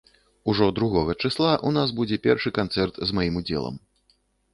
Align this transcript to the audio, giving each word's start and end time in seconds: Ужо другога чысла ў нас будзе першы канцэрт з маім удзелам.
Ужо 0.51 0.67
другога 0.77 1.13
чысла 1.23 1.51
ў 1.57 1.69
нас 1.75 1.93
будзе 1.99 2.17
першы 2.25 2.53
канцэрт 2.57 2.99
з 3.11 3.17
маім 3.19 3.37
удзелам. 3.41 3.77